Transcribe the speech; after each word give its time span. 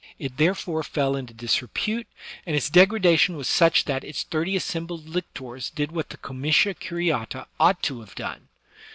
It 0.17 0.37
therefore 0.37 0.81
fell 0.81 1.15
into 1.15 1.31
disrepute; 1.31 2.07
and 2.47 2.55
its 2.55 2.71
degradation 2.71 3.37
was 3.37 3.47
such 3.47 3.85
that 3.85 4.03
its 4.03 4.23
thirty 4.23 4.55
assembled 4.55 5.07
lictors 5.07 5.69
did 5.69 5.91
what 5.91 6.09
the 6.09 6.17
comitia 6.17 6.73
curiata 6.73 7.45
ought 7.59 7.83
to 7.83 7.99
have 7.99 8.15
done. 8.15 8.47